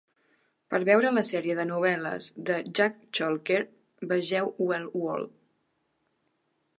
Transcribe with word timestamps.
Per 0.73 0.77
veure 0.87 1.09
la 1.17 1.23
sèrie 1.27 1.57
de 1.59 1.65
novel·les 1.71 2.29
de 2.49 2.57
Jack 2.79 2.97
Chalker, 3.19 3.61
vegeu 4.13 4.53
Well 4.71 4.89
World. 5.03 5.37